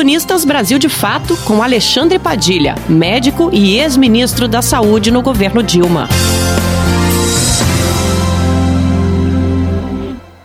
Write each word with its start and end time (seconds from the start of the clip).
Colunistas 0.00 0.46
Brasil 0.46 0.78
de 0.78 0.88
Fato 0.88 1.36
com 1.46 1.62
Alexandre 1.62 2.18
Padilha, 2.18 2.74
médico 2.88 3.50
e 3.52 3.76
ex-ministro 3.76 4.48
da 4.48 4.62
Saúde 4.62 5.10
no 5.10 5.20
governo 5.20 5.62
Dilma. 5.62 6.08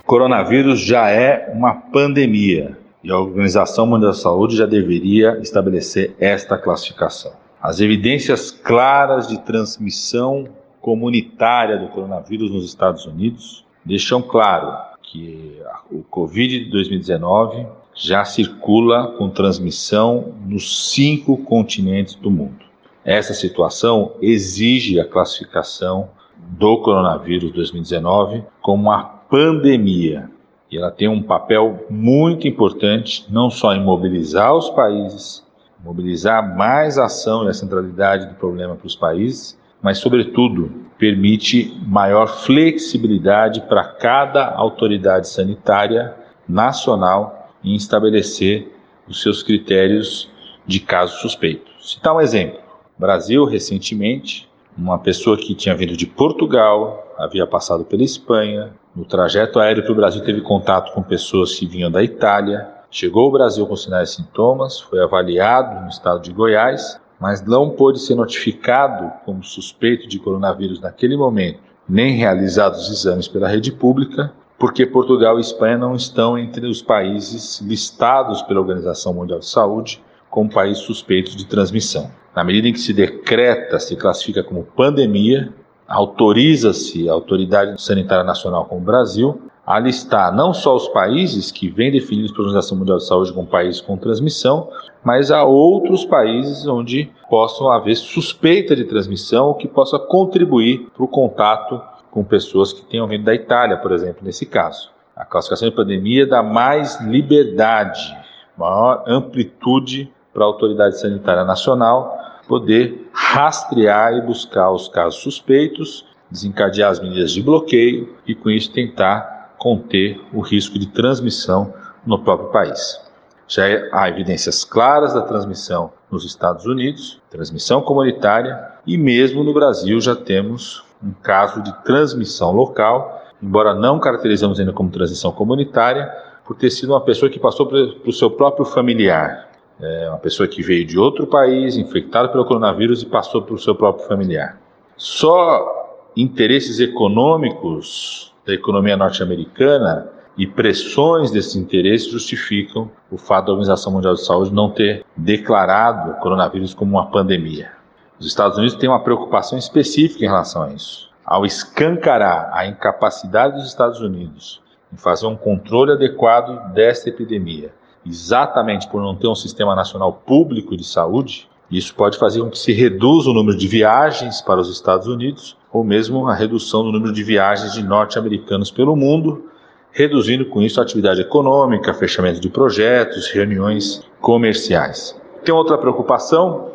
Coronavírus 0.05 0.81
já 0.81 1.09
é 1.09 1.53
uma 1.55 1.73
pandemia 1.73 2.77
e 3.01 3.09
a 3.09 3.17
Organização 3.17 3.87
Mundial 3.87 4.11
da 4.11 4.17
Saúde 4.17 4.57
já 4.57 4.65
deveria 4.65 5.39
estabelecer 5.39 6.13
esta 6.19 6.57
classificação. 6.57 7.31
As 7.63 7.79
evidências 7.79 8.51
claras 8.51 9.25
de 9.25 9.39
transmissão 9.39 10.49
comunitária 10.81 11.77
do 11.77 11.87
coronavírus 11.87 12.51
nos 12.51 12.65
Estados 12.65 13.05
Unidos 13.05 13.63
deixam 13.85 14.21
claro 14.21 14.75
que 15.01 15.61
o 15.89 16.03
Covid 16.03 16.65
de 16.65 16.69
2019 16.69 17.84
já 17.95 18.25
circula 18.25 19.13
com 19.17 19.29
transmissão 19.29 20.33
nos 20.45 20.91
cinco 20.91 21.37
continentes 21.37 22.15
do 22.15 22.29
mundo. 22.29 22.65
Essa 23.03 23.33
situação 23.33 24.13
exige 24.21 24.99
a 24.99 25.05
classificação 25.05 26.09
do 26.37 26.81
coronavírus 26.81 27.51
2019 27.53 28.43
como 28.61 28.83
uma 28.83 29.03
pandemia. 29.03 30.29
E 30.69 30.77
ela 30.77 30.91
tem 30.91 31.07
um 31.07 31.21
papel 31.21 31.85
muito 31.89 32.47
importante, 32.47 33.25
não 33.29 33.49
só 33.49 33.73
em 33.73 33.83
mobilizar 33.83 34.53
os 34.53 34.69
países, 34.69 35.45
mobilizar 35.83 36.57
mais 36.57 36.97
ação 36.97 37.45
e 37.45 37.49
a 37.49 37.53
centralidade 37.53 38.25
do 38.25 38.35
problema 38.35 38.75
para 38.75 38.87
os 38.87 38.95
países, 38.95 39.57
mas, 39.81 39.99
sobretudo, 39.99 40.71
permite 40.97 41.79
maior 41.85 42.27
flexibilidade 42.27 43.61
para 43.61 43.83
cada 43.83 44.49
autoridade 44.49 45.29
sanitária 45.29 46.15
nacional 46.47 47.44
em 47.65 47.75
estabelecer 47.75 48.71
os 49.07 49.21
seus 49.21 49.43
critérios 49.43 50.29
de 50.65 50.79
caso 50.79 51.17
suspeito. 51.19 51.69
Citar 51.81 52.15
um 52.15 52.21
exemplo: 52.21 52.59
Brasil, 52.97 53.43
recentemente, 53.45 54.47
uma 54.77 54.99
pessoa 54.99 55.37
que 55.37 55.55
tinha 55.55 55.75
vindo 55.75 55.97
de 55.97 56.05
Portugal, 56.05 57.13
havia 57.17 57.47
passado 57.47 57.83
pela 57.83 58.03
Espanha, 58.03 58.73
no 58.95 59.03
trajeto 59.03 59.59
aéreo 59.59 59.83
para 59.83 59.91
o 59.91 59.95
Brasil 59.95 60.23
teve 60.23 60.41
contato 60.41 60.93
com 60.93 61.01
pessoas 61.01 61.53
que 61.55 61.65
vinham 61.65 61.91
da 61.91 62.03
Itália, 62.03 62.67
chegou 62.89 63.25
ao 63.25 63.31
Brasil 63.31 63.65
com 63.67 63.75
sinais 63.75 64.09
e 64.11 64.15
sintomas, 64.15 64.79
foi 64.79 65.01
avaliado 65.01 65.81
no 65.81 65.89
estado 65.89 66.21
de 66.21 66.31
Goiás, 66.31 66.99
mas 67.19 67.41
não 67.45 67.69
pôde 67.69 67.99
ser 67.99 68.15
notificado 68.15 69.11
como 69.25 69.43
suspeito 69.43 70.07
de 70.07 70.19
coronavírus 70.19 70.79
naquele 70.79 71.17
momento, 71.17 71.59
nem 71.87 72.15
realizados 72.15 72.87
os 72.87 72.99
exames 72.99 73.27
pela 73.27 73.47
rede 73.47 73.71
pública, 73.71 74.33
porque 74.57 74.85
Portugal 74.85 75.37
e 75.37 75.41
Espanha 75.41 75.77
não 75.77 75.95
estão 75.95 76.37
entre 76.37 76.65
os 76.65 76.81
países 76.81 77.59
listados 77.61 78.41
pela 78.43 78.59
Organização 78.59 79.13
Mundial 79.13 79.39
de 79.39 79.47
Saúde 79.47 80.01
como 80.29 80.49
países 80.49 80.83
suspeitos 80.83 81.35
de 81.35 81.45
transmissão. 81.45 82.09
Na 82.35 82.43
medida 82.43 82.67
em 82.67 82.73
que 82.73 82.79
se 82.79 82.93
decreta, 82.93 83.79
se 83.79 83.95
classifica 83.95 84.43
como 84.43 84.63
pandemia, 84.63 85.53
autoriza-se 85.87 87.07
a 87.07 87.13
Autoridade 87.13 87.81
Sanitária 87.81 88.23
Nacional 88.23 88.65
como 88.65 88.81
o 88.81 88.83
Brasil 88.83 89.41
a 89.65 89.79
listar 89.79 90.33
não 90.33 90.53
só 90.53 90.75
os 90.75 90.87
países 90.89 91.51
que 91.51 91.67
vêm 91.67 91.91
definidos 91.91 92.31
pela 92.31 92.43
Organização 92.43 92.77
Mundial 92.77 92.97
de 92.97 93.07
Saúde 93.07 93.33
como 93.33 93.47
países 93.47 93.81
com 93.81 93.97
transmissão, 93.97 94.69
mas 95.03 95.31
a 95.31 95.43
outros 95.43 96.05
países 96.05 96.67
onde 96.67 97.09
possam 97.29 97.71
haver 97.71 97.95
suspeita 97.95 98.75
de 98.75 98.83
transmissão 98.83 99.47
ou 99.47 99.55
que 99.55 99.67
possa 99.67 99.97
contribuir 99.97 100.87
para 100.95 101.03
o 101.03 101.07
contato 101.07 101.81
com 102.15 102.23
pessoas 102.23 102.71
que 102.71 102.81
tenham 102.85 103.05
vindo 103.09 103.25
da 103.25 103.35
Itália, 103.35 103.75
por 103.75 103.91
exemplo, 103.91 104.21
nesse 104.23 104.45
caso. 104.45 104.89
A 105.13 105.25
classificação 105.25 105.69
de 105.69 105.75
pandemia 105.75 106.25
dá 106.25 106.41
mais 106.41 106.97
liberdade, 107.01 108.17
maior 108.57 109.03
amplitude 109.05 110.09
para 110.33 110.43
a 110.43 110.47
Autoridade 110.47 110.97
Sanitária 110.97 111.43
Nacional 111.43 112.17
poder 112.47 113.09
rastrear 113.11 114.13
e 114.13 114.21
buscar 114.21 114.71
os 114.71 114.87
casos 114.87 115.19
suspeitos, 115.19 116.05
desencadear 116.31 116.89
as 116.89 117.01
medidas 117.01 117.31
de 117.31 117.43
bloqueio 117.43 118.15
e, 118.25 118.33
com 118.33 118.49
isso, 118.49 118.71
tentar 118.71 119.53
conter 119.57 120.17
o 120.31 120.39
risco 120.39 120.79
de 120.79 120.87
transmissão 120.87 121.73
no 122.05 122.17
próprio 122.19 122.49
país. 122.49 122.97
Já 123.45 123.63
há 123.91 124.07
evidências 124.07 124.63
claras 124.63 125.13
da 125.13 125.21
transmissão 125.21 125.91
nos 126.09 126.23
Estados 126.23 126.65
Unidos, 126.65 127.19
transmissão 127.29 127.81
comunitária, 127.81 128.71
e 128.87 128.97
mesmo 128.97 129.43
no 129.43 129.53
Brasil 129.53 129.99
já 129.99 130.15
temos 130.15 130.84
um 131.03 131.11
caso 131.21 131.61
de 131.61 131.73
transmissão 131.83 132.51
local, 132.51 133.23
embora 133.41 133.73
não 133.73 133.99
caracterizamos 133.99 134.59
ainda 134.59 134.73
como 134.73 134.89
transmissão 134.89 135.31
comunitária, 135.31 136.11
por 136.45 136.55
ter 136.55 136.69
sido 136.69 136.91
uma 136.93 137.01
pessoa 137.01 137.29
que 137.29 137.39
passou 137.39 137.65
para 137.65 137.79
o 138.05 138.13
seu 138.13 138.29
próprio 138.29 138.65
familiar 138.65 139.45
é 139.81 140.09
uma 140.09 140.17
pessoa 140.17 140.47
que 140.47 140.61
veio 140.61 140.85
de 140.85 140.97
outro 140.97 141.27
país, 141.27 141.75
infectada 141.75 142.29
pelo 142.29 142.45
coronavírus 142.45 143.01
e 143.01 143.05
passou 143.05 143.41
para 143.41 143.55
o 143.55 143.59
seu 143.59 143.75
próprio 143.75 144.07
familiar. 144.07 144.57
Só 144.95 146.11
interesses 146.15 146.79
econômicos 146.79 148.33
da 148.45 148.53
economia 148.53 148.95
norte-americana 148.95 150.07
e 150.37 150.47
pressões 150.47 151.31
desses 151.31 151.55
interesses 151.55 152.09
justificam 152.09 152.89
o 153.11 153.17
fato 153.17 153.47
da 153.47 153.51
Organização 153.51 153.91
Mundial 153.91 154.13
de 154.13 154.23
Saúde 154.23 154.53
não 154.53 154.69
ter 154.69 155.05
declarado 155.15 156.11
o 156.11 156.13
coronavírus 156.15 156.73
como 156.73 156.91
uma 156.91 157.07
pandemia. 157.07 157.71
Os 158.19 158.25
Estados 158.25 158.57
Unidos 158.57 158.75
têm 158.75 158.89
uma 158.89 159.03
preocupação 159.03 159.57
específica 159.57 160.23
em 160.23 160.27
relação 160.27 160.63
a 160.63 160.73
isso. 160.73 161.09
Ao 161.25 161.45
escancarar 161.45 162.51
a 162.53 162.65
incapacidade 162.65 163.55
dos 163.55 163.67
Estados 163.67 163.99
Unidos 163.99 164.61
em 164.93 164.97
fazer 164.97 165.25
um 165.25 165.35
controle 165.35 165.91
adequado 165.91 166.73
desta 166.73 167.09
epidemia 167.09 167.71
exatamente 168.05 168.87
por 168.87 169.01
não 169.01 169.15
ter 169.15 169.27
um 169.27 169.35
sistema 169.35 169.75
nacional 169.75 170.13
público 170.13 170.77
de 170.77 170.83
saúde, 170.83 171.49
isso 171.71 171.95
pode 171.95 172.17
fazer 172.17 172.41
com 172.41 172.49
que 172.49 172.59
se 172.59 172.71
reduza 172.71 173.29
o 173.29 173.33
número 173.33 173.57
de 173.57 173.67
viagens 173.67 174.41
para 174.41 174.59
os 174.59 174.69
Estados 174.69 175.07
Unidos, 175.07 175.57
ou 175.73 175.83
mesmo 175.83 176.27
a 176.27 176.35
redução 176.35 176.83
do 176.83 176.91
número 176.91 177.11
de 177.11 177.23
viagens 177.23 177.73
de 177.73 177.83
norte-americanos 177.83 178.69
pelo 178.69 178.95
mundo, 178.95 179.49
reduzindo 179.91 180.45
com 180.45 180.61
isso 180.61 180.79
a 180.79 180.83
atividade 180.83 181.21
econômica, 181.21 181.93
fechamento 181.93 182.39
de 182.39 182.49
projetos, 182.49 183.31
reuniões 183.31 184.03
comerciais. 184.21 185.19
Tem 185.43 185.53
outra 185.53 185.77
preocupação, 185.77 186.71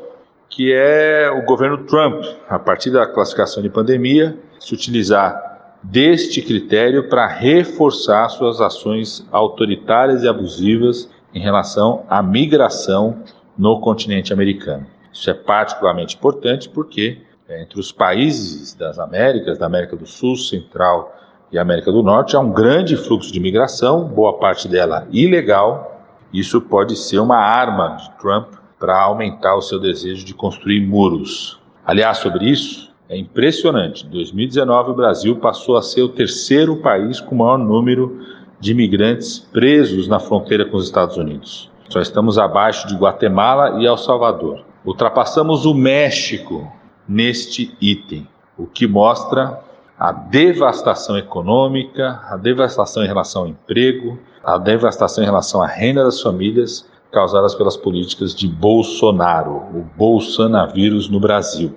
que 0.50 0.72
é 0.72 1.30
o 1.30 1.46
governo 1.46 1.78
Trump, 1.84 2.24
a 2.48 2.58
partir 2.58 2.90
da 2.90 3.06
classificação 3.06 3.62
de 3.62 3.70
pandemia, 3.70 4.36
se 4.58 4.74
utilizar 4.74 5.78
deste 5.82 6.42
critério 6.42 7.08
para 7.08 7.26
reforçar 7.26 8.28
suas 8.28 8.60
ações 8.60 9.26
autoritárias 9.30 10.24
e 10.24 10.28
abusivas 10.28 11.08
em 11.32 11.40
relação 11.40 12.04
à 12.10 12.20
migração 12.20 13.22
no 13.56 13.80
continente 13.80 14.32
americano. 14.32 14.86
Isso 15.12 15.30
é 15.30 15.34
particularmente 15.34 16.16
importante 16.16 16.68
porque 16.68 17.18
é, 17.48 17.62
entre 17.62 17.80
os 17.80 17.92
países 17.92 18.74
das 18.74 18.98
Américas, 18.98 19.58
da 19.58 19.66
América 19.66 19.96
do 19.96 20.06
Sul, 20.06 20.36
Central 20.36 21.16
e 21.50 21.58
América 21.58 21.90
do 21.90 22.02
Norte, 22.02 22.36
há 22.36 22.40
um 22.40 22.52
grande 22.52 22.96
fluxo 22.96 23.32
de 23.32 23.40
migração, 23.40 24.04
boa 24.04 24.38
parte 24.38 24.68
dela 24.68 25.06
ilegal. 25.10 26.00
Isso 26.32 26.60
pode 26.60 26.96
ser 26.96 27.18
uma 27.18 27.38
arma 27.38 27.96
de 27.96 28.10
Trump 28.20 28.59
para 28.80 28.98
aumentar 28.98 29.54
o 29.54 29.60
seu 29.60 29.78
desejo 29.78 30.24
de 30.24 30.32
construir 30.32 30.80
muros. 30.80 31.60
Aliás, 31.84 32.16
sobre 32.18 32.46
isso, 32.46 32.90
é 33.10 33.16
impressionante. 33.16 34.06
Em 34.06 34.08
2019, 34.08 34.92
o 34.92 34.94
Brasil 34.94 35.36
passou 35.36 35.76
a 35.76 35.82
ser 35.82 36.02
o 36.02 36.08
terceiro 36.08 36.76
país 36.76 37.20
com 37.20 37.34
maior 37.34 37.58
número 37.58 38.18
de 38.58 38.72
imigrantes 38.72 39.38
presos 39.38 40.08
na 40.08 40.18
fronteira 40.18 40.64
com 40.64 40.78
os 40.78 40.86
Estados 40.86 41.18
Unidos. 41.18 41.70
Só 41.90 42.00
estamos 42.00 42.38
abaixo 42.38 42.88
de 42.88 42.94
Guatemala 42.94 43.80
e 43.82 43.86
El 43.86 43.98
Salvador. 43.98 44.64
Ultrapassamos 44.84 45.66
o 45.66 45.74
México 45.74 46.72
neste 47.06 47.76
item, 47.80 48.26
o 48.56 48.66
que 48.66 48.86
mostra 48.86 49.60
a 49.98 50.12
devastação 50.12 51.18
econômica, 51.18 52.20
a 52.30 52.36
devastação 52.36 53.04
em 53.04 53.06
relação 53.06 53.42
ao 53.42 53.48
emprego, 53.48 54.18
a 54.42 54.56
devastação 54.56 55.22
em 55.22 55.26
relação 55.26 55.62
à 55.62 55.66
renda 55.66 56.02
das 56.02 56.22
famílias 56.22 56.89
causadas 57.10 57.54
pelas 57.54 57.76
políticas 57.76 58.34
de 58.34 58.48
Bolsonaro, 58.48 59.56
o 59.74 59.86
Bolsonavírus 59.96 61.08
no 61.08 61.20
Brasil. 61.20 61.76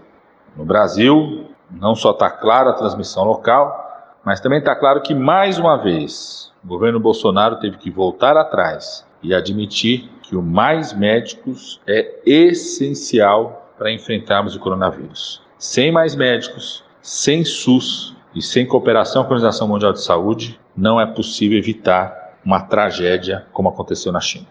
No 0.56 0.63
Brasil, 0.63 1.47
não 1.71 1.95
só 1.95 2.12
está 2.12 2.30
clara 2.30 2.69
a 2.69 2.74
transmissão 2.74 3.24
local, 3.24 3.83
mas 4.24 4.39
também 4.39 4.59
está 4.59 4.75
claro 4.75 5.01
que, 5.01 5.13
mais 5.13 5.57
uma 5.57 5.75
vez, 5.75 6.51
o 6.63 6.68
governo 6.68 7.00
Bolsonaro 7.00 7.59
teve 7.59 7.77
que 7.77 7.91
voltar 7.91 8.38
atrás 8.38 9.06
e 9.21 9.33
admitir 9.33 10.09
que 10.21 10.35
o 10.35 10.41
mais 10.41 10.94
médicos 10.94 11.81
é 11.88 12.19
essencial 12.25 13.71
para 13.77 13.91
enfrentarmos 13.91 14.56
o 14.56 14.59
coronavírus. 14.59 15.41
Sem 15.57 15.91
mais 15.91 16.15
médicos, 16.15 16.83
sem 17.01 17.44
SUS 17.44 18.15
e 18.35 18.41
sem 18.41 18.65
cooperação 18.65 19.24
com 19.24 19.33
a 19.33 19.35
Organização 19.35 19.68
Mundial 19.68 19.94
de 19.94 20.01
Saúde, 20.01 20.59
não 20.75 21.00
é 21.00 21.06
possível 21.06 21.57
evitar 21.57 22.38
uma 22.45 22.62
tragédia 22.62 23.45
como 23.51 23.69
aconteceu 23.69 24.12
na 24.12 24.19
China. 24.19 24.47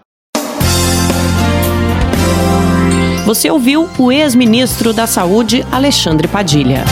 Você 3.32 3.50
ouviu 3.50 3.88
o 3.98 4.12
ex-ministro 4.12 4.92
da 4.92 5.06
Saúde, 5.06 5.66
Alexandre 5.72 6.28
Padilha. 6.28 6.84